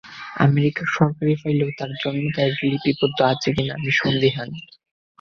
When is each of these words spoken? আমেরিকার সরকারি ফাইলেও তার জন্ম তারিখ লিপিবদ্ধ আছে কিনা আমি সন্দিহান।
আমেরিকার 0.39 0.87
সরকারি 0.91 1.33
ফাইলেও 1.41 1.69
তার 1.79 1.91
জন্ম 2.01 2.23
তারিখ 2.37 2.57
লিপিবদ্ধ 2.63 3.17
আছে 3.31 3.49
কিনা 3.55 3.71
আমি 3.73 3.91
সন্দিহান। 3.99 4.49